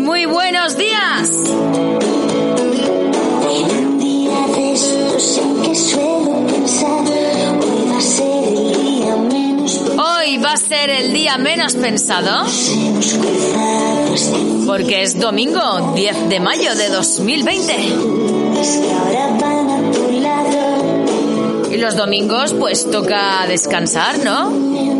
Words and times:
muy 0.00 0.24
buenos 0.24 0.76
días. 0.76 1.30
Hoy 9.98 10.38
va 10.38 10.52
a 10.52 10.56
ser 10.56 10.90
el 10.90 11.12
día 11.12 11.36
menos 11.38 11.74
pensado 11.74 12.46
porque 14.66 15.02
es 15.02 15.18
domingo 15.18 15.92
10 15.94 16.28
de 16.28 16.40
mayo 16.40 16.74
de 16.74 16.88
2020. 16.88 17.72
es 18.60 18.76
que 18.78 18.92
ahora 18.92 19.28
van 19.40 19.70
a 19.70 19.90
tu 19.92 20.10
lado, 20.20 21.70
Y 21.70 21.76
los 21.76 21.96
domingos 21.96 22.54
pues 22.54 22.90
toca 22.90 23.46
descansar, 23.46 24.18
¿no? 24.24 24.99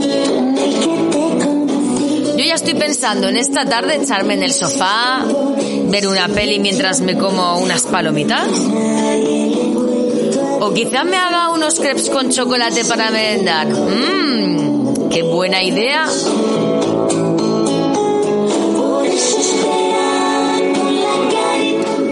Yo 2.40 2.46
ya 2.46 2.54
estoy 2.54 2.72
pensando 2.72 3.28
en 3.28 3.36
esta 3.36 3.66
tarde 3.66 3.96
echarme 3.96 4.32
en 4.32 4.42
el 4.42 4.54
sofá, 4.54 5.26
ver 5.90 6.08
una 6.08 6.26
peli 6.26 6.58
mientras 6.58 7.02
me 7.02 7.14
como 7.18 7.58
unas 7.58 7.82
palomitas. 7.82 8.48
O 10.60 10.72
quizá 10.72 11.04
me 11.04 11.18
haga 11.18 11.50
unos 11.50 11.78
crepes 11.78 12.08
con 12.08 12.30
chocolate 12.30 12.86
para 12.86 13.10
merendar. 13.10 13.66
Mmm, 13.68 15.10
qué 15.10 15.22
buena 15.22 15.62
idea. 15.62 16.06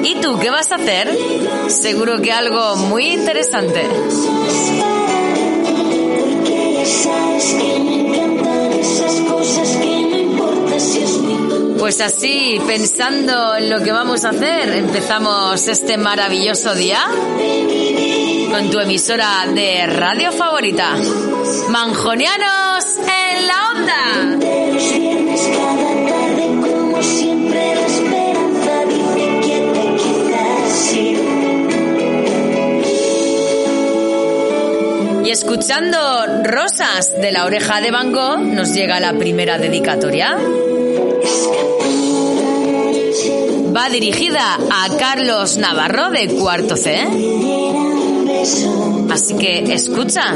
¿Y 0.05 0.15
tú 0.21 0.39
qué 0.39 0.51
vas 0.51 0.71
a 0.73 0.75
hacer? 0.75 1.19
Seguro 1.69 2.21
que 2.21 2.33
algo 2.33 2.77
muy 2.77 3.15
interesante. 3.15 3.81
Pues 11.79 12.01
así, 12.01 12.61
pensando 12.67 13.57
en 13.57 13.71
lo 13.71 13.83
que 13.83 13.93
vamos 13.93 14.25
a 14.25 14.31
hacer, 14.31 14.75
empezamos 14.75 15.69
este 15.69 15.97
maravilloso 15.97 16.75
día 16.75 17.01
con 18.51 18.71
tu 18.71 18.81
emisora 18.81 19.47
de 19.55 19.87
radio 19.87 20.33
favorita. 20.33 20.97
Manjonianos 21.71 22.85
en 22.99 23.47
la 23.47 23.71
onda. 23.71 24.39
Y 35.25 35.31
escuchando 35.31 35.99
Rosas 36.45 37.13
de 37.21 37.33
la 37.33 37.45
oreja 37.45 37.81
de 37.81 37.91
Van 37.91 38.13
Gogh, 38.13 38.41
nos 38.41 38.75
llega 38.75 38.99
la 38.99 39.13
primera 39.13 39.59
dedicatoria. 39.59 40.37
Va 43.79 43.89
dirigida 43.91 44.57
a 44.57 44.97
Carlos 44.99 45.57
Navarro 45.57 46.11
de 46.11 46.27
Cuarto 46.35 46.77
C. 46.77 46.99
Así 49.09 49.35
que 49.37 49.73
escucha. 49.73 50.35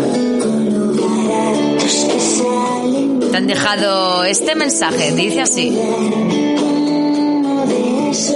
Te 3.32 3.36
han 3.36 3.46
dejado 3.48 4.22
este 4.22 4.54
mensaje, 4.54 5.10
dice 5.10 5.40
así. 5.40 5.76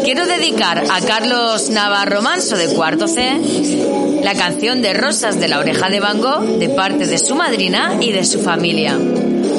Quiero 0.02 0.26
dedicar 0.26 0.82
a 0.90 1.00
Carlos 1.02 1.70
Navarro 1.70 2.22
Manso 2.22 2.56
de 2.56 2.74
Cuarto 2.74 3.06
C 3.06 3.41
la 4.26 4.34
canción 4.34 4.82
de 4.82 4.92
Rosas 4.92 5.38
de 5.38 5.46
la 5.46 5.60
Oreja 5.60 5.88
de 5.88 6.00
Van 6.00 6.20
de 6.58 6.68
parte 6.70 7.06
de 7.06 7.16
su 7.16 7.36
madrina 7.36 7.96
y 8.00 8.10
de 8.10 8.24
su 8.24 8.41
familia, 8.41 8.98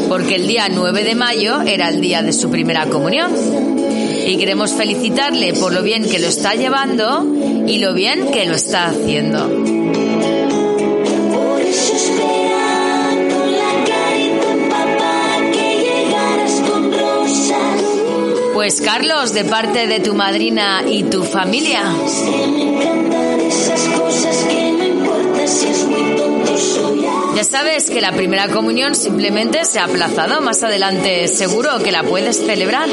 porque 0.09 0.35
el 0.35 0.45
día 0.45 0.67
9 0.69 1.05
de 1.05 1.15
mayo 1.15 1.61
era 1.61 1.87
el 1.87 2.01
día 2.01 2.21
de 2.21 2.33
su 2.33 2.49
primera 2.49 2.87
comunión. 2.87 3.31
Y 4.27 4.35
queremos 4.35 4.73
felicitarle 4.73 5.53
por 5.53 5.73
lo 5.73 5.81
bien 5.81 6.03
que 6.03 6.19
lo 6.19 6.27
está 6.27 6.53
llevando 6.53 7.25
y 7.65 7.79
lo 7.79 7.93
bien 7.93 8.29
que 8.29 8.45
lo 8.45 8.55
está 8.55 8.87
haciendo. 8.87 9.49
Pues 18.53 18.81
Carlos, 18.81 19.33
de 19.33 19.45
parte 19.45 19.87
de 19.87 20.01
tu 20.01 20.13
madrina 20.13 20.83
y 20.85 21.03
tu 21.03 21.23
familia. 21.23 21.83
Ya 27.33 27.43
sabes 27.45 27.89
que 27.89 28.01
la 28.01 28.11
primera 28.11 28.49
comunión 28.49 28.93
simplemente 28.93 29.63
se 29.63 29.79
ha 29.79 29.85
aplazado. 29.85 30.41
Más 30.41 30.63
adelante 30.63 31.29
seguro 31.29 31.79
que 31.79 31.93
la 31.93 32.03
puedes 32.03 32.37
celebrar. 32.37 32.89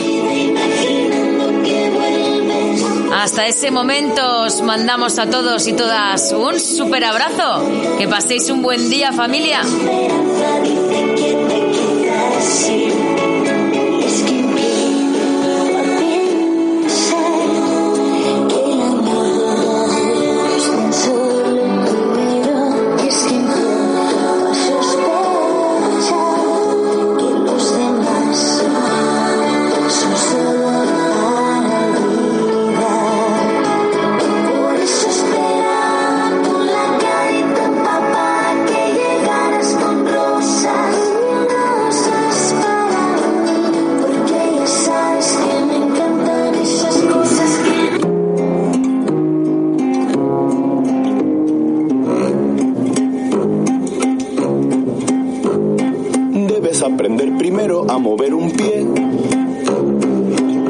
Hasta 3.16 3.46
ese 3.46 3.70
momento 3.70 4.20
os 4.40 4.60
mandamos 4.60 5.20
a 5.20 5.30
todos 5.30 5.68
y 5.68 5.72
todas 5.72 6.32
un 6.32 6.58
super 6.58 7.04
abrazo. 7.04 7.64
Que 7.96 8.08
paséis 8.08 8.50
un 8.50 8.60
buen 8.60 8.90
día 8.90 9.12
familia. 9.12 9.60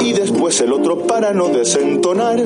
Y 0.01 0.13
después 0.13 0.61
el 0.61 0.73
otro 0.73 1.07
para 1.07 1.33
no 1.33 1.49
desentonar. 1.49 2.43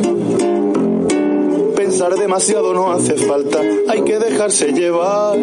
Pensar 1.76 2.14
demasiado 2.16 2.74
no 2.74 2.92
hace 2.92 3.14
falta, 3.14 3.60
hay 3.88 4.02
que 4.02 4.18
dejarse 4.18 4.72
llevar 4.72 5.38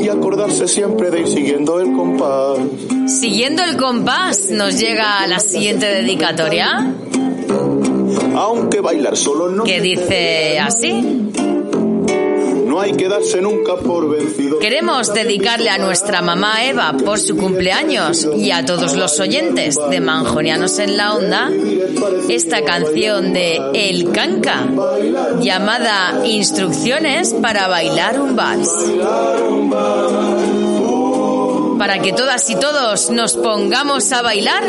y 0.00 0.08
acordarse 0.08 0.66
siempre 0.66 1.10
de 1.10 1.20
ir 1.20 1.28
siguiendo 1.28 1.80
el 1.80 1.92
compás. 1.92 2.58
Siguiendo 3.06 3.62
el 3.62 3.76
compás, 3.76 4.50
nos 4.50 4.78
llega 4.78 5.26
la 5.26 5.38
siguiente 5.38 5.86
dedicatoria 5.86 6.94
Aunque 8.36 8.80
bailar 8.80 9.16
solo 9.16 9.48
no, 9.50 9.64
que 9.64 9.80
dice 9.80 10.58
así. 10.58 11.32
No 12.72 12.80
hay 12.80 12.92
que 12.92 13.06
darse 13.06 13.42
nunca 13.42 13.76
por 13.76 14.08
vencido. 14.08 14.58
Queremos 14.58 15.12
dedicarle 15.12 15.68
a 15.68 15.76
nuestra 15.76 16.22
mamá 16.22 16.64
Eva 16.64 16.94
por 17.04 17.18
su 17.18 17.36
cumpleaños 17.36 18.26
y 18.34 18.50
a 18.50 18.64
todos 18.64 18.96
los 18.96 19.20
oyentes 19.20 19.78
de 19.90 20.00
Manjonianos 20.00 20.78
en 20.78 20.96
la 20.96 21.12
Onda 21.12 21.50
esta 22.30 22.64
canción 22.64 23.34
de 23.34 23.60
El 23.74 24.10
Canca 24.12 24.66
llamada 25.38 26.22
Instrucciones 26.24 27.34
para 27.34 27.68
bailar 27.68 28.18
un 28.18 28.36
vals. 28.36 28.70
Para 31.78 31.98
que 32.00 32.14
todas 32.14 32.48
y 32.48 32.54
todos 32.56 33.10
nos 33.10 33.34
pongamos 33.34 34.10
a 34.12 34.22
bailar, 34.22 34.64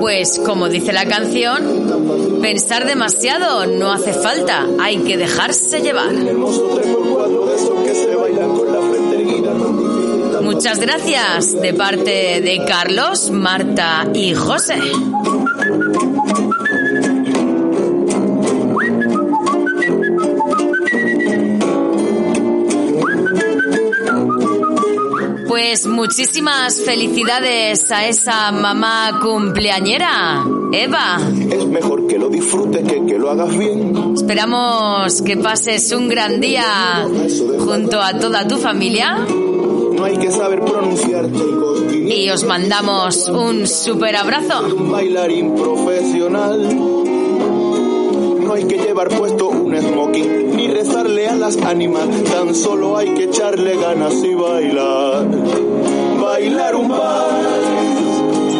pues 0.00 0.40
como 0.42 0.70
dice 0.70 0.94
la 0.94 1.04
canción, 1.04 2.29
pensar 2.40 2.86
demasiado 2.86 3.66
no 3.66 3.92
hace 3.92 4.12
falta, 4.12 4.66
hay 4.80 4.98
que 4.98 5.16
dejarse 5.16 5.80
llevar. 5.80 6.12
Muchas 10.42 10.80
gracias 10.80 11.60
de 11.60 11.74
parte 11.74 12.40
de 12.40 12.64
Carlos, 12.66 13.30
Marta 13.30 14.08
y 14.14 14.34
José. 14.34 14.78
Pues 25.50 25.84
muchísimas 25.84 26.80
felicidades 26.80 27.90
a 27.90 28.06
esa 28.06 28.52
mamá 28.52 29.18
cumpleañera, 29.20 30.44
Eva. 30.70 31.18
Es 31.50 31.66
mejor 31.66 32.06
que 32.06 32.18
lo 32.18 32.28
disfrutes 32.28 32.86
que 32.86 33.04
que 33.04 33.18
lo 33.18 33.32
hagas 33.32 33.58
bien. 33.58 34.14
Esperamos 34.14 35.20
que 35.22 35.36
pases 35.36 35.90
un 35.90 36.08
gran 36.08 36.40
día 36.40 37.04
junto 37.58 38.00
a 38.00 38.16
toda 38.16 38.46
tu 38.46 38.58
familia 38.58 39.26
No 39.96 40.04
hay 40.04 40.16
que 40.18 40.30
saber 40.30 40.60
pronunciar, 40.60 41.26
chicos. 41.32 41.82
Y 41.94 42.30
os 42.30 42.44
mandamos 42.44 43.28
un 43.28 43.66
super 43.66 44.14
abrazo. 44.14 44.64
un 44.76 44.92
bailarín 44.92 45.56
profesional. 45.56 47.09
No 48.50 48.56
hay 48.56 48.64
que 48.64 48.78
llevar 48.78 49.08
puesto 49.10 49.48
un 49.48 49.80
smoking 49.80 50.56
ni 50.56 50.66
rezarle 50.66 51.28
a 51.28 51.36
las 51.36 51.56
ánimas, 51.58 52.08
tan 52.24 52.52
solo 52.52 52.96
hay 52.96 53.14
que 53.14 53.26
echarle 53.26 53.76
ganas 53.76 54.14
y 54.24 54.34
bailar. 54.34 55.24
Bailar 56.20 56.74
un 56.74 56.88
vals, 56.88 58.08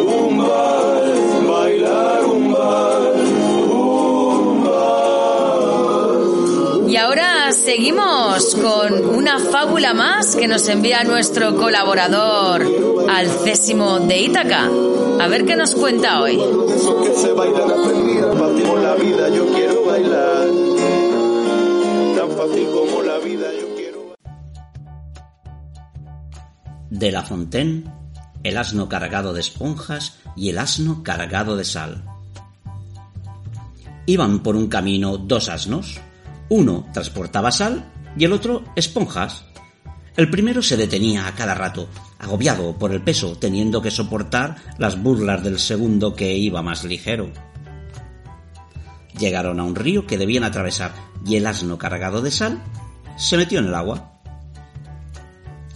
un 0.06 0.38
vals, 0.38 1.48
bailar 1.48 2.24
un 2.24 2.52
vals, 2.52 3.30
un 3.68 4.62
vals. 4.62 6.88
Y 6.88 6.96
ahora 6.96 7.50
seguimos 7.50 8.54
con 8.54 9.16
una 9.16 9.40
fábula 9.40 9.92
más 9.92 10.36
que 10.36 10.46
nos 10.46 10.68
envía 10.68 11.02
nuestro 11.02 11.56
colaborador 11.56 12.64
Alcésimo 13.08 13.98
de 13.98 14.20
Ítaca. 14.20 14.70
A 15.20 15.26
ver 15.26 15.44
qué 15.44 15.56
nos 15.56 15.74
cuenta 15.74 16.20
hoy. 16.20 16.38
De 27.00 27.10
La 27.10 27.22
Fontaine, 27.22 27.84
el 28.42 28.58
asno 28.58 28.86
cargado 28.86 29.32
de 29.32 29.40
esponjas 29.40 30.18
y 30.36 30.50
el 30.50 30.58
asno 30.58 31.02
cargado 31.02 31.56
de 31.56 31.64
sal. 31.64 32.04
Iban 34.04 34.42
por 34.42 34.54
un 34.54 34.68
camino 34.68 35.16
dos 35.16 35.48
asnos. 35.48 35.98
Uno 36.50 36.86
transportaba 36.92 37.52
sal 37.52 37.90
y 38.18 38.26
el 38.26 38.34
otro 38.34 38.64
esponjas. 38.76 39.46
El 40.14 40.28
primero 40.28 40.60
se 40.60 40.76
detenía 40.76 41.26
a 41.26 41.34
cada 41.34 41.54
rato, 41.54 41.88
agobiado 42.18 42.76
por 42.76 42.92
el 42.92 43.00
peso, 43.00 43.34
teniendo 43.34 43.80
que 43.80 43.90
soportar 43.90 44.56
las 44.76 45.02
burlas 45.02 45.42
del 45.42 45.58
segundo 45.58 46.14
que 46.14 46.36
iba 46.36 46.60
más 46.60 46.84
ligero. 46.84 47.30
Llegaron 49.18 49.58
a 49.58 49.64
un 49.64 49.74
río 49.74 50.06
que 50.06 50.18
debían 50.18 50.44
atravesar 50.44 50.92
y 51.24 51.36
el 51.36 51.46
asno 51.46 51.78
cargado 51.78 52.20
de 52.20 52.30
sal 52.30 52.62
se 53.16 53.38
metió 53.38 53.60
en 53.60 53.68
el 53.68 53.74
agua. 53.74 54.19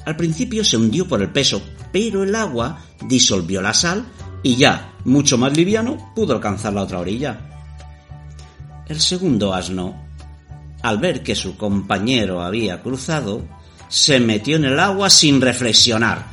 Al 0.05 0.17
principio 0.17 0.65
se 0.65 0.77
hundió 0.77 1.09
por 1.09 1.23
el 1.23 1.31
peso, 1.31 1.63
pero 1.93 2.23
el 2.25 2.35
agua 2.35 2.81
disolvió 3.07 3.63
la 3.63 3.73
sal 3.73 4.07
y 4.43 4.57
ya, 4.57 4.93
mucho 5.05 5.39
más 5.39 5.57
liviano, 5.57 6.13
pudo 6.15 6.35
alcanzar 6.35 6.75
la 6.75 6.83
otra 6.83 6.99
orilla. 6.99 7.39
El 8.87 9.01
segundo 9.01 9.55
asno, 9.55 10.05
al 10.83 10.99
ver 10.99 11.23
que 11.23 11.35
su 11.35 11.57
compañero 11.57 12.43
había 12.43 12.83
cruzado, 12.83 13.43
se 13.89 14.21
metió 14.21 14.57
en 14.57 14.67
el 14.67 14.79
agua 14.79 15.09
sin 15.09 15.41
reflexionar. 15.41 16.27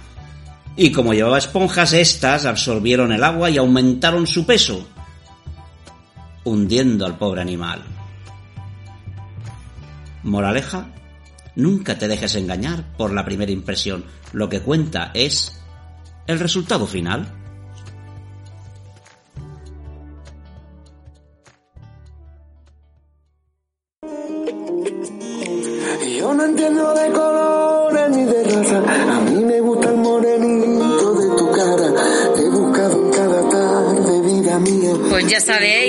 Y 0.76 0.92
como 0.92 1.14
llevaba 1.14 1.38
esponjas, 1.38 1.94
éstas 1.94 2.46
absorbieron 2.46 3.14
el 3.14 3.24
agua 3.24 3.50
y 3.50 3.58
aumentaron 3.58 4.28
su 4.28 4.46
peso, 4.46 4.86
hundiendo 6.44 7.06
al 7.06 7.18
pobre 7.18 7.42
animal. 7.42 7.82
Moraleja, 10.24 10.88
nunca 11.56 11.98
te 11.98 12.08
dejes 12.08 12.36
engañar 12.36 12.96
por 12.98 13.14
la 13.14 13.26
primera 13.26 13.52
impresión. 13.52 14.06
Lo 14.34 14.50
que 14.50 14.62
cuenta 14.62 15.12
es 15.14 15.62
el 16.28 16.40
resultado 16.40 16.88
final. 16.88 17.41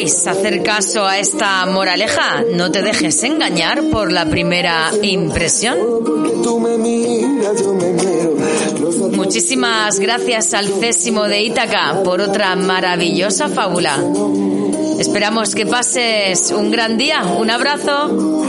Hacer 0.02 0.62
caso 0.64 1.06
a 1.06 1.18
esta 1.18 1.64
moraleja. 1.66 2.42
No 2.54 2.72
te 2.72 2.82
dejes 2.82 3.22
engañar 3.22 3.84
por 3.84 4.10
la 4.10 4.26
primera 4.26 4.90
impresión. 5.00 5.78
Muchísimas 9.12 10.00
gracias 10.00 10.54
al 10.54 10.66
Césimo 10.66 11.28
de 11.28 11.42
Ítaca 11.42 12.02
por 12.02 12.20
otra 12.20 12.56
maravillosa 12.56 13.48
fábula. 13.48 13.96
Esperamos 14.98 15.54
que 15.54 15.66
pases 15.66 16.50
un 16.50 16.72
gran 16.72 16.98
día. 16.98 17.22
Un 17.22 17.50
abrazo. 17.50 18.42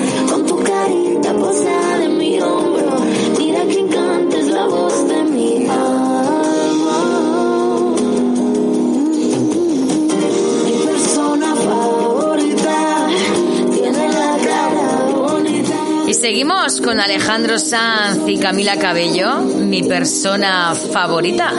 Seguimos 16.24 16.80
con 16.80 17.02
Alejandro 17.02 17.60
Sanz 17.60 18.30
y 18.30 18.38
Camila 18.38 18.78
Cabello, 18.78 19.42
mi 19.42 19.84
persona 19.84 20.74
favorita. 20.74 21.52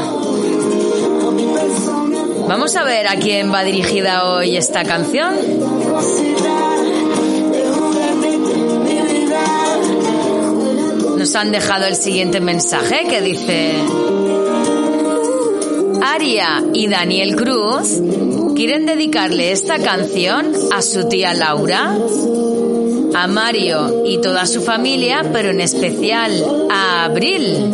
Vamos 2.48 2.74
a 2.74 2.82
ver 2.82 3.06
a 3.06 3.16
quién 3.16 3.52
va 3.52 3.62
dirigida 3.62 4.24
hoy 4.24 4.56
esta 4.56 4.82
canción. 4.84 5.34
Nos 11.18 11.34
han 11.34 11.52
dejado 11.52 11.84
el 11.84 11.96
siguiente 11.96 12.40
mensaje 12.40 13.04
que 13.06 13.20
dice... 13.20 13.74
Aria 16.02 16.64
y 16.72 16.86
Daniel 16.88 17.36
Cruz 17.36 18.00
quieren 18.56 18.86
dedicarle 18.86 19.52
esta 19.52 19.78
canción 19.78 20.54
a 20.72 20.80
su 20.80 21.06
tía 21.06 21.34
Laura, 21.34 21.98
a 23.14 23.26
Mario 23.26 24.02
y 24.04 24.18
toda 24.18 24.46
su 24.46 24.60
familia, 24.60 25.30
pero 25.32 25.50
en 25.50 25.60
especial 25.60 26.66
a 26.70 27.04
Abril, 27.04 27.72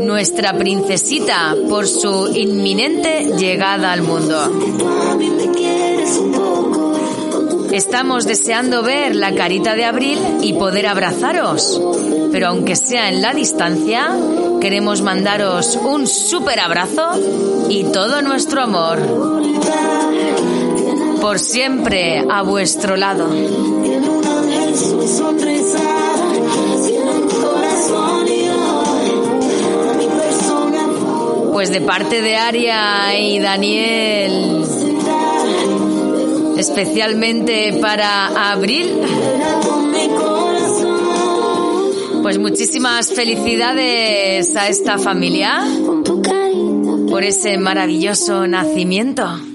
nuestra 0.00 0.56
princesita, 0.56 1.54
por 1.68 1.86
su 1.86 2.28
inminente 2.34 3.32
llegada 3.36 3.92
al 3.92 4.02
mundo. 4.02 4.50
Estamos 7.72 8.24
deseando 8.24 8.82
ver 8.84 9.16
la 9.16 9.34
carita 9.34 9.74
de 9.74 9.84
Abril 9.84 10.18
y 10.42 10.52
poder 10.52 10.86
abrazaros, 10.86 11.80
pero 12.30 12.48
aunque 12.48 12.76
sea 12.76 13.08
en 13.08 13.20
la 13.20 13.34
distancia, 13.34 14.16
queremos 14.60 15.02
mandaros 15.02 15.76
un 15.76 16.06
súper 16.06 16.60
abrazo 16.60 17.10
y 17.68 17.84
todo 17.84 18.22
nuestro 18.22 18.62
amor. 18.62 19.00
Por 21.20 21.38
siempre 21.40 22.24
a 22.30 22.42
vuestro 22.42 22.96
lado. 22.96 23.28
Pues 31.52 31.70
de 31.70 31.80
parte 31.80 32.20
de 32.20 32.36
Aria 32.36 33.18
y 33.18 33.38
Daniel, 33.38 34.64
especialmente 36.58 37.78
para 37.80 38.52
Abril, 38.52 39.00
pues 42.22 42.38
muchísimas 42.38 43.12
felicidades 43.12 44.56
a 44.56 44.68
esta 44.68 44.98
familia 44.98 45.64
por 47.08 47.22
ese 47.22 47.58
maravilloso 47.58 48.46
nacimiento. 48.48 49.53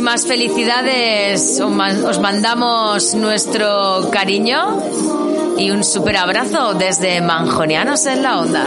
Muchísimas 0.00 0.24
felicidades, 0.26 1.60
os 1.60 1.70
man- 1.70 2.02
os 2.08 2.18
mandamos 2.18 3.12
nuestro 3.14 4.08
cariño 4.10 4.80
y 5.58 5.70
un 5.72 5.84
super 5.84 6.16
abrazo 6.16 6.72
desde 6.72 7.20
Manjonianos 7.20 8.06
en 8.06 8.22
la 8.22 8.38
Onda. 8.40 8.64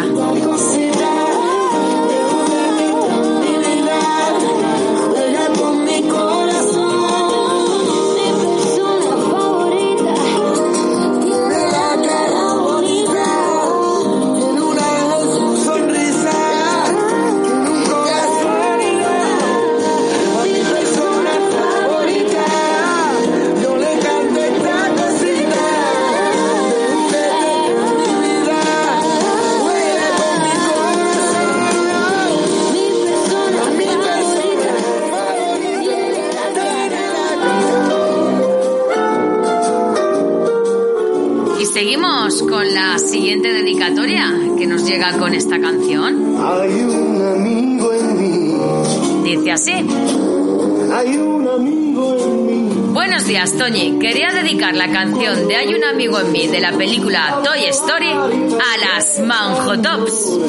Esta 45.53 45.59
canción. 45.59 46.35
Hay 46.39 46.71
un 46.81 47.21
amigo 47.21 47.93
en 47.93 48.17
mí, 48.17 49.29
Dice 49.29 49.51
así. 49.51 49.71
hay 49.71 51.17
un 51.17 51.47
amigo 51.47 52.15
en 52.17 52.45
mí. 52.45 52.69
Buenos 52.93 53.25
días, 53.25 53.53
Toñi. 53.57 53.99
Quería 53.99 54.31
dedicar 54.31 54.75
la 54.75 54.91
canción 54.91 55.47
de 55.47 55.55
Hay 55.55 55.73
un 55.73 55.83
amigo 55.83 56.19
en 56.19 56.31
mí 56.31 56.47
de 56.47 56.59
la 56.59 56.71
película 56.71 57.39
Toy 57.43 57.65
Story 57.65 58.09
a 58.11 58.95
las 58.97 59.19
Manjotops. 59.19 60.39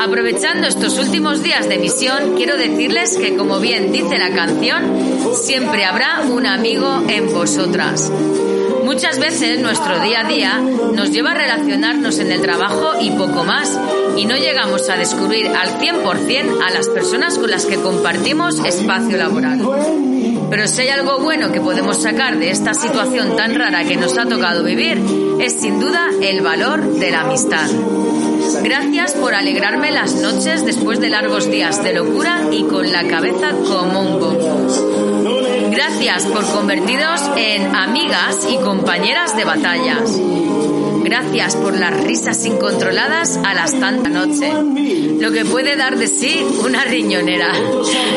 Aprovechando 0.00 0.66
estos 0.66 0.98
últimos 0.98 1.42
días 1.42 1.68
de 1.68 1.78
misión, 1.78 2.34
quiero 2.36 2.56
decirles 2.56 3.16
que, 3.18 3.36
como 3.36 3.60
bien 3.60 3.92
dice 3.92 4.18
la 4.18 4.30
canción, 4.30 4.82
siempre 5.34 5.84
habrá 5.84 6.22
un 6.30 6.46
amigo 6.46 7.02
en 7.08 7.32
vosotras. 7.32 8.10
Muchas 8.90 9.20
veces 9.20 9.60
nuestro 9.60 10.00
día 10.00 10.22
a 10.22 10.28
día 10.28 10.58
nos 10.58 11.12
lleva 11.12 11.30
a 11.30 11.34
relacionarnos 11.34 12.18
en 12.18 12.32
el 12.32 12.42
trabajo 12.42 12.94
y 13.00 13.12
poco 13.12 13.44
más, 13.44 13.78
y 14.16 14.24
no 14.26 14.36
llegamos 14.36 14.88
a 14.88 14.96
descubrir 14.96 15.46
al 15.46 15.78
100% 15.78 16.60
a 16.60 16.70
las 16.72 16.88
personas 16.88 17.38
con 17.38 17.52
las 17.52 17.66
que 17.66 17.76
compartimos 17.76 18.58
espacio 18.58 19.16
laboral. 19.16 19.60
Pero 20.50 20.66
si 20.66 20.82
hay 20.82 20.88
algo 20.88 21.20
bueno 21.20 21.52
que 21.52 21.60
podemos 21.60 22.02
sacar 22.02 22.36
de 22.40 22.50
esta 22.50 22.74
situación 22.74 23.36
tan 23.36 23.54
rara 23.54 23.84
que 23.84 23.96
nos 23.96 24.18
ha 24.18 24.26
tocado 24.26 24.64
vivir, 24.64 25.00
es 25.40 25.52
sin 25.60 25.78
duda 25.78 26.10
el 26.20 26.40
valor 26.40 26.82
de 26.94 27.12
la 27.12 27.20
amistad. 27.20 27.70
Gracias 28.64 29.12
por 29.12 29.36
alegrarme 29.36 29.92
las 29.92 30.16
noches 30.16 30.66
después 30.66 30.98
de 30.98 31.10
largos 31.10 31.48
días 31.48 31.80
de 31.84 31.92
locura 31.92 32.42
y 32.50 32.64
con 32.64 32.90
la 32.90 33.06
cabeza 33.06 33.52
como 33.52 34.00
un 34.00 34.18
bombo. 34.18 35.39
Gracias 35.70 36.26
por 36.26 36.44
convertiros 36.46 37.22
en 37.36 37.74
amigas 37.74 38.46
y 38.50 38.56
compañeras 38.58 39.36
de 39.36 39.44
batallas. 39.44 40.20
Gracias 41.02 41.56
por 41.56 41.78
las 41.78 42.04
risas 42.04 42.44
incontroladas 42.44 43.38
a 43.44 43.54
las 43.54 43.78
tantas 43.78 44.12
noche. 44.12 44.52
Lo 45.18 45.30
que 45.30 45.44
puede 45.44 45.76
dar 45.76 45.96
de 45.96 46.08
sí 46.08 46.44
una 46.64 46.84
riñonera. 46.84 47.52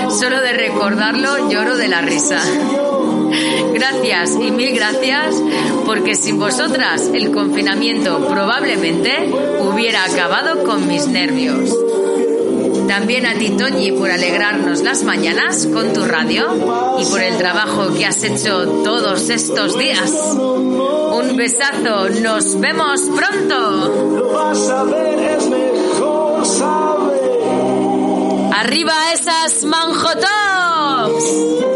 Solo 0.10 0.41
de 0.41 0.53
recordarlo 0.53 1.50
lloro 1.50 1.77
de 1.77 1.88
la 1.88 2.01
risa. 2.01 2.41
Gracias 3.74 4.36
y 4.39 4.51
mil 4.51 4.75
gracias 4.75 5.36
porque 5.86 6.15
sin 6.15 6.39
vosotras 6.39 7.10
el 7.13 7.31
confinamiento 7.31 8.27
probablemente 8.27 9.31
hubiera 9.62 10.03
acabado 10.05 10.63
con 10.63 10.88
mis 10.88 11.07
nervios. 11.07 11.69
También 12.87 13.25
a 13.25 13.33
ti, 13.33 13.49
Toñi, 13.51 13.91
por 13.91 14.11
alegrarnos 14.11 14.81
las 14.81 15.03
mañanas 15.03 15.67
con 15.67 15.93
tu 15.93 16.05
radio 16.05 16.47
y 16.99 17.05
por 17.05 17.21
el 17.21 17.37
trabajo 17.37 17.93
que 17.93 18.05
has 18.05 18.23
hecho 18.23 18.65
todos 18.83 19.29
estos 19.29 19.77
días. 19.77 20.11
Un 20.35 21.35
besazo, 21.35 22.09
nos 22.09 22.59
vemos 22.59 23.01
pronto. 23.15 24.15
Lo 24.17 24.33
vas 24.33 24.69
a 24.69 24.83
ver, 24.83 25.19
es 25.19 25.49
mejor 25.49 26.45
saber. 26.45 27.23
¡Arriba 28.53 28.93
esas 29.13 29.63
manjotops! 29.63 31.72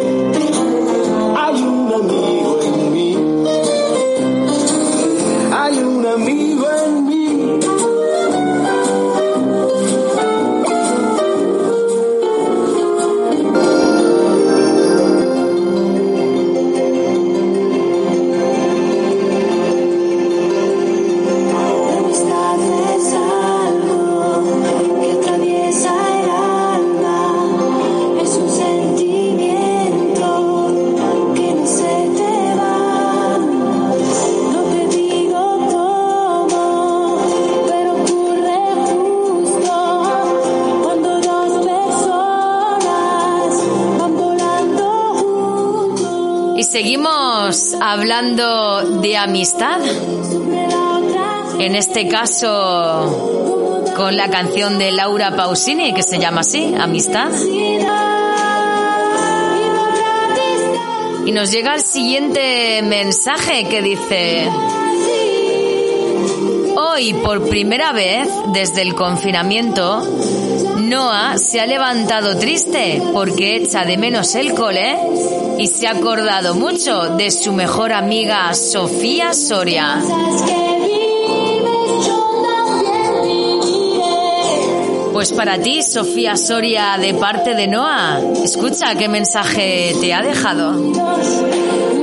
Seguimos 46.78 47.74
hablando 47.82 49.00
de 49.02 49.18
amistad. 49.18 49.82
En 51.60 51.76
este 51.76 52.08
caso, 52.08 53.84
con 53.96 54.16
la 54.16 54.30
canción 54.30 54.78
de 54.78 54.92
Laura 54.92 55.36
Pausini, 55.36 55.92
que 55.96 56.04
se 56.04 56.20
llama 56.20 56.42
así, 56.42 56.76
Amistad. 56.80 57.32
Y 61.26 61.32
nos 61.32 61.52
llega 61.52 61.74
el 61.74 61.82
siguiente 61.82 62.84
mensaje 62.84 63.68
que 63.68 63.82
dice, 63.82 64.48
hoy 66.76 67.16
por 67.24 67.50
primera 67.50 67.92
vez 67.92 68.30
desde 68.54 68.84
el 68.84 68.94
confinamiento, 68.94 70.08
Noah 70.78 71.40
se 71.40 71.60
ha 71.60 71.66
levantado 71.66 72.38
triste 72.38 73.02
porque 73.14 73.56
echa 73.56 73.84
de 73.84 73.98
menos 73.98 74.36
el 74.36 74.54
cole 74.54 74.96
y 75.58 75.68
se 75.68 75.88
ha 75.88 75.92
acordado 75.92 76.56
mucho 76.56 77.16
de 77.16 77.32
su 77.32 77.54
mejor 77.54 77.94
amiga 77.94 78.54
Sofía 78.54 79.34
Soria. 79.34 80.02
Pues 85.14 85.32
para 85.32 85.60
ti, 85.60 85.82
Sofía 85.82 86.38
Soria, 86.38 86.98
de 87.00 87.14
parte 87.16 87.56
de 87.56 87.68
Noah, 87.68 88.22
escucha 88.44 88.96
qué 88.96 89.08
mensaje 89.08 89.96
te 90.00 90.14
ha 90.14 90.22
dejado. 90.22 91.97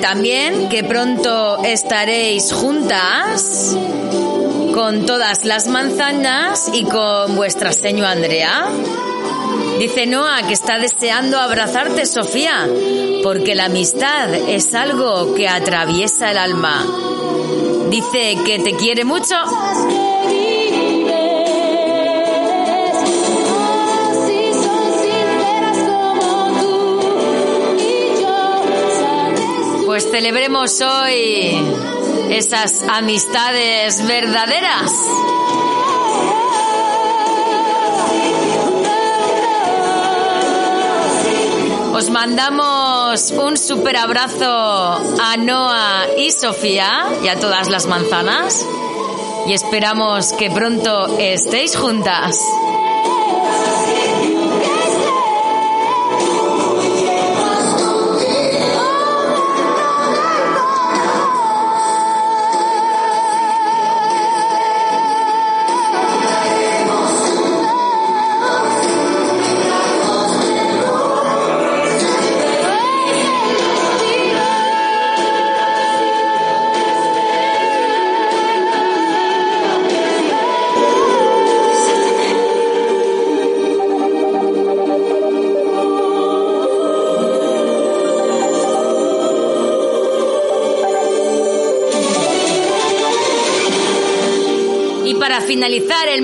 También 0.00 0.68
que 0.68 0.84
pronto 0.84 1.62
estaréis 1.64 2.52
juntas 2.52 3.76
con 4.74 5.06
todas 5.06 5.44
las 5.44 5.68
manzanas 5.68 6.70
y 6.72 6.84
con 6.84 7.34
vuestra 7.34 7.72
seño 7.72 8.06
Andrea. 8.06 8.68
Dice 9.78 10.06
Noah 10.06 10.46
que 10.46 10.52
está 10.52 10.78
deseando 10.78 11.38
abrazarte, 11.38 12.04
Sofía, 12.04 12.68
porque 13.22 13.54
la 13.54 13.66
amistad 13.66 14.32
es 14.34 14.74
algo 14.74 15.34
que 15.34 15.48
atraviesa 15.48 16.30
el 16.30 16.38
alma. 16.38 16.84
Dice 17.88 18.36
que 18.44 18.58
te 18.58 18.76
quiere 18.76 19.04
mucho 19.04 19.34
Pues 30.00 30.12
celebremos 30.12 30.80
hoy 30.80 31.62
esas 32.30 32.82
amistades 32.88 34.06
verdaderas. 34.06 34.90
Os 41.92 42.08
mandamos 42.08 43.30
un 43.32 43.58
super 43.58 43.98
abrazo 43.98 44.46
a 44.46 45.36
Noah 45.36 46.06
y 46.16 46.30
Sofía 46.30 47.04
y 47.22 47.28
a 47.28 47.38
todas 47.38 47.68
las 47.68 47.84
manzanas 47.84 48.66
y 49.46 49.52
esperamos 49.52 50.32
que 50.32 50.50
pronto 50.50 51.18
estéis 51.18 51.76
juntas. 51.76 52.38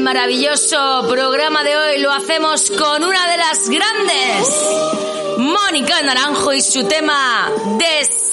Maravilloso 0.07 1.05
programa 1.09 1.65
de 1.65 1.77
hoy 1.77 1.99
lo 1.99 2.13
hacemos 2.13 2.71
con 2.71 3.03
una 3.03 3.29
de 3.29 3.37
las 3.39 3.69
grandes, 3.69 5.37
Mónica 5.37 6.01
Naranjo 6.01 6.53
y 6.53 6.63
su 6.63 6.85
tema 6.85 7.51
Desátame. 7.77 8.26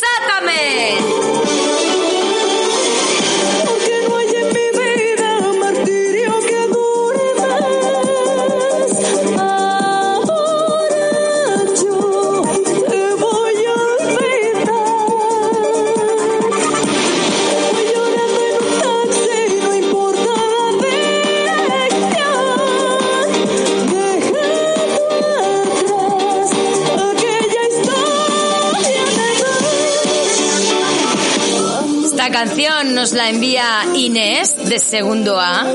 Nos 33.03 33.11
la 33.11 33.29
envía 33.29 33.85
Inés 33.95 34.55
de 34.69 34.79
segundo 34.79 35.37
A, 35.37 35.67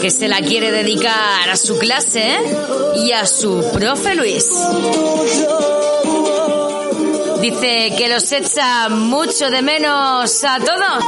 que 0.00 0.08
se 0.08 0.28
la 0.28 0.40
quiere 0.40 0.70
dedicar 0.70 1.50
a 1.50 1.56
su 1.56 1.76
clase 1.80 2.36
y 2.94 3.10
a 3.10 3.26
su 3.26 3.68
profe 3.72 4.14
Luis. 4.14 4.46
Dice 7.40 7.92
que 7.98 8.08
los 8.08 8.30
echa 8.30 8.88
mucho 8.88 9.50
de 9.50 9.62
menos 9.62 10.44
a 10.44 10.60
todos. 10.60 11.04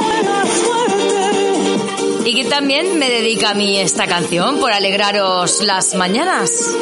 Y 2.25 2.35
que 2.35 2.49
también 2.49 2.99
me 2.99 3.09
dedica 3.09 3.51
a 3.51 3.53
mí 3.53 3.79
esta 3.79 4.05
canción 4.05 4.59
por 4.59 4.73
alegraros 4.73 5.63
las 5.63 5.95
mañanas. 5.95 6.75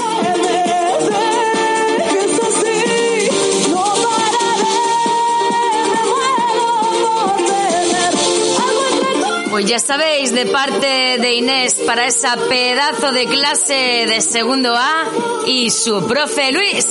Ya 9.65 9.80
sabéis, 9.80 10.34
de 10.34 10.48
parte 10.48 11.18
de 11.20 11.36
Inés 11.36 11.75
para 11.86 12.08
esa 12.08 12.36
pedazo 12.36 13.12
de 13.12 13.25
clase 13.25 14.06
de 14.08 14.20
segundo 14.20 14.75
A 14.75 15.08
y 15.46 15.70
su 15.70 16.08
profe 16.08 16.51
Luis. 16.51 16.88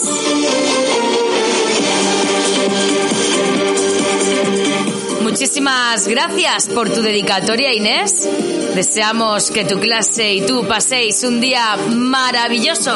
Muchísimas 5.20 6.06
gracias 6.06 6.68
por 6.68 6.90
tu 6.90 7.02
dedicatoria, 7.02 7.74
Inés. 7.74 8.28
Deseamos 8.74 9.50
que 9.50 9.64
tu 9.64 9.80
clase 9.80 10.34
y 10.34 10.42
tú 10.42 10.64
paséis 10.66 11.24
un 11.24 11.40
día 11.40 11.76
maravilloso. 11.88 12.92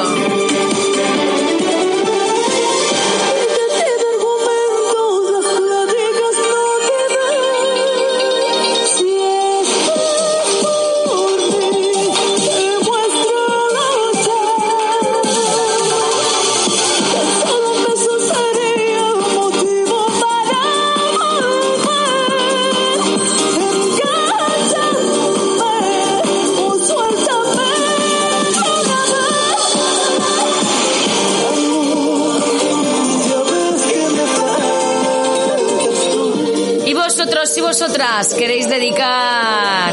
Vosotras 37.74 38.34
queréis 38.34 38.68
dedicar 38.68 39.92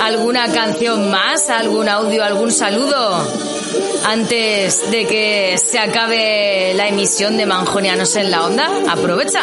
alguna 0.00 0.46
canción 0.52 1.10
más, 1.10 1.50
algún 1.50 1.88
audio, 1.88 2.22
algún 2.22 2.52
saludo 2.52 3.20
antes 4.06 4.88
de 4.92 5.06
que 5.08 5.58
se 5.58 5.80
acabe 5.80 6.72
la 6.74 6.86
emisión 6.86 7.36
de 7.36 7.44
Manjonianos 7.44 8.14
en 8.14 8.30
la 8.30 8.46
Onda? 8.46 8.70
Aprovecha. 8.88 9.42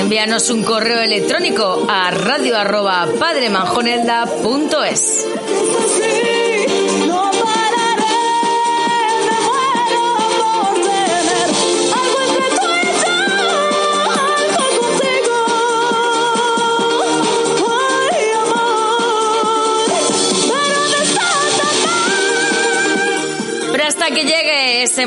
Envíanos 0.00 0.50
un 0.50 0.64
correo 0.64 0.98
electrónico 0.98 1.86
a 1.88 2.10
radio 2.10 2.58
arroba. 2.58 3.06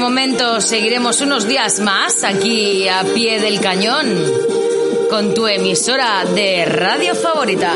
Momento 0.03 0.59
seguiremos 0.59 1.21
unos 1.21 1.47
días 1.47 1.79
más 1.79 2.25
aquí 2.25 2.89
a 2.89 3.05
pie 3.05 3.39
del 3.39 3.61
cañón 3.61 4.05
con 5.09 5.33
tu 5.33 5.47
emisora 5.47 6.25
de 6.25 6.65
radio 6.65 7.15
favorita. 7.15 7.73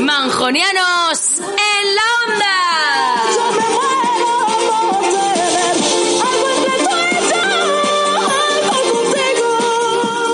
Manjonianos 0.00 1.38
en 1.38 1.94
la 1.94 2.02
onda. 2.26 2.56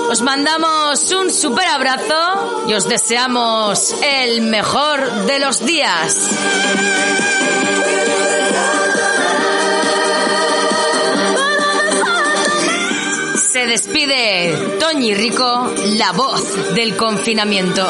Os 0.09 0.21
mandamos 0.23 1.11
un 1.11 1.29
super 1.29 1.67
abrazo 1.67 2.65
y 2.67 2.73
os 2.73 2.89
deseamos 2.89 3.93
el 4.01 4.41
mejor 4.41 5.27
de 5.27 5.37
los 5.37 5.63
días. 5.63 6.31
Se 13.59 13.67
despide 13.67 14.53
Toñi 14.79 15.13
Rico, 15.13 15.69
la 15.97 16.13
voz 16.13 16.73
del 16.75 16.95
confinamiento. 16.95 17.85